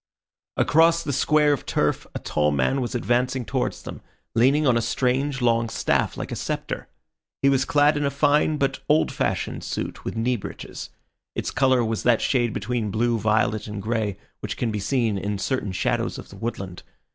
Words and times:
Across 0.57 1.03
the 1.03 1.13
square 1.13 1.53
of 1.53 1.63
turf 1.67 2.07
a 2.15 2.17
tall 2.17 2.49
man 2.49 2.81
was 2.81 2.95
advancing 2.95 3.45
towards 3.45 3.83
them, 3.83 4.01
leaning 4.33 4.65
on 4.65 4.75
a 4.75 4.81
strange 4.81 5.43
long 5.43 5.69
staff 5.69 6.17
like 6.17 6.31
a 6.31 6.35
sceptre. 6.35 6.87
He 7.43 7.49
was 7.49 7.65
clad 7.65 7.95
in 7.95 8.03
a 8.03 8.09
fine 8.09 8.57
but 8.57 8.79
old 8.89 9.11
fashioned 9.11 9.63
suit 9.63 10.03
with 10.03 10.15
knee 10.15 10.37
breeches; 10.37 10.89
its 11.35 11.51
colour 11.51 11.85
was 11.85 12.01
that 12.01 12.19
shade 12.19 12.51
between 12.51 12.89
blue, 12.89 13.19
violet 13.19 13.67
and 13.67 13.79
grey 13.79 14.17
which 14.39 14.57
can 14.57 14.71
be 14.71 14.79
seen 14.79 15.19
in 15.19 15.37
certain 15.37 15.71
shadows 15.71 16.17
of 16.17 16.29
the 16.29 16.35
woodland. 16.37 16.81